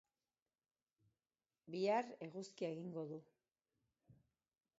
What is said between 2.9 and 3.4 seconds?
du.